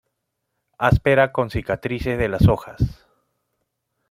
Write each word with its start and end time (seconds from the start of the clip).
Áspera 0.79 1.31
con 1.31 1.51
cicatrices 1.51 2.17
de 2.17 2.27
las 2.27 2.47
hojas. 2.47 3.05